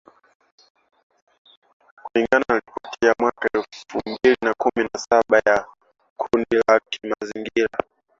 [2.03, 5.65] kulingana na ripoti ya mwaka elfu mbili na kumi na saba ya
[6.17, 7.77] kundi la kimazingira